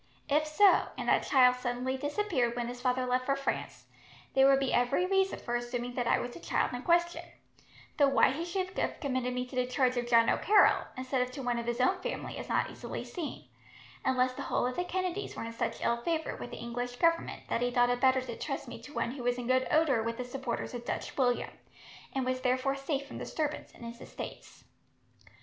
If 0.29 0.47
so, 0.47 0.87
and 0.97 1.07
that 1.07 1.27
child 1.29 1.57
suddenly 1.57 1.95
disappeared 1.95 2.55
when 2.55 2.67
his 2.67 2.81
father 2.81 3.05
left 3.05 3.27
for 3.27 3.35
France, 3.35 3.85
there 4.33 4.47
would 4.49 4.59
be 4.59 4.73
every 4.73 5.05
reason 5.05 5.37
for 5.37 5.55
assuming 5.55 5.93
that 5.93 6.07
I 6.07 6.17
was 6.17 6.31
the 6.31 6.39
child 6.39 6.73
in 6.73 6.81
question; 6.81 7.21
though 7.97 8.07
why 8.07 8.31
he 8.31 8.43
should 8.43 8.75
have 8.79 8.99
committed 8.99 9.31
me 9.31 9.45
to 9.45 9.55
the 9.55 9.67
charge 9.67 9.97
of 9.97 10.07
John 10.07 10.27
O'Carroll, 10.27 10.85
instead 10.97 11.21
of 11.21 11.29
to 11.33 11.43
one 11.43 11.59
of 11.59 11.67
his 11.67 11.79
own 11.79 11.99
family, 11.99 12.39
is 12.39 12.49
not 12.49 12.71
easily 12.71 13.03
seen; 13.05 13.47
unless 14.03 14.33
the 14.33 14.41
whole 14.41 14.65
of 14.65 14.75
the 14.75 14.85
Kennedys 14.85 15.35
were 15.35 15.43
in 15.45 15.53
such 15.53 15.83
ill 15.85 15.97
favour, 15.97 16.35
with 16.35 16.49
the 16.49 16.57
English 16.57 16.95
Government, 16.95 17.43
that 17.47 17.61
he 17.61 17.69
thought 17.69 17.91
it 17.91 18.01
better 18.01 18.21
to 18.21 18.35
trust 18.35 18.67
me 18.67 18.81
to 18.81 18.93
one 18.95 19.11
who 19.11 19.21
was 19.21 19.37
in 19.37 19.45
good 19.45 19.67
odour 19.69 20.01
with 20.01 20.17
the 20.17 20.25
supporters 20.25 20.73
of 20.73 20.83
Dutch 20.83 21.15
William, 21.15 21.51
and 22.15 22.25
was 22.25 22.41
therefore 22.41 22.75
safe 22.75 23.05
from 23.05 23.19
disturbance 23.19 23.71
in 23.71 23.83
his 23.83 24.01
estates." 24.01 24.63